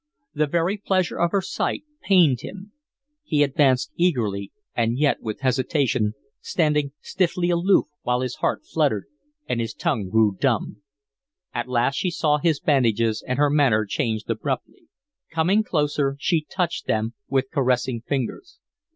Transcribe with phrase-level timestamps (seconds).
[0.33, 2.71] The very pleasure of her sight pained him.
[3.23, 9.05] He advanced eagerly, and yet with hesitation, standing stiffly aloof while his heart fluttered
[9.47, 10.81] and his tongue grew dumb.
[11.53, 14.87] At last she saw his bandages and her manner changed abruptly.
[15.29, 18.57] Coming closer she touched them with caressing fingers.